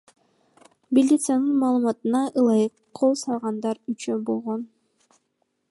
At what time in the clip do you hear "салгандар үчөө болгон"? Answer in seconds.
3.23-4.67